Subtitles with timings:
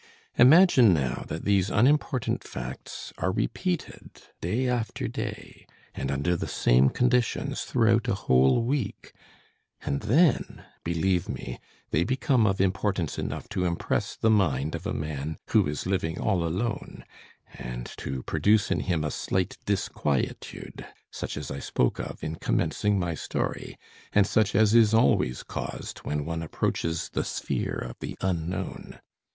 [0.35, 4.09] Imagine, now, that these unimportant facts are repeated
[4.41, 9.13] day after day and under the same conditions throughout a whole week,
[9.85, 11.59] and then, believe me,
[11.91, 16.19] they become of importance enough to impress the mind of a man who is living
[16.19, 17.05] all alone,
[17.53, 22.97] and to produce in him a slight disquietude such as I spoke of in commencing
[22.97, 23.77] my story,
[24.13, 28.99] and such as is always caused when one approaches the sphere of the unknown.